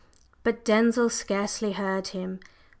But 0.43 0.65
Denzil 0.65 1.11
scarcely 1.11 1.73
heard 1.73 2.07
him. 2.07 2.39